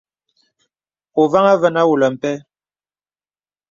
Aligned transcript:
Ôvaŋha 1.21 1.53
vənə 1.61 1.79
àwōlə̀ 1.83 2.09
mpə̀. 2.13 2.35